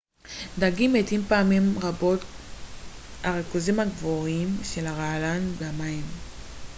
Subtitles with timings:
[0.59, 6.03] דגים מתים פעמים רבות גלל הריכוזים הגבוהים של הרעלן במים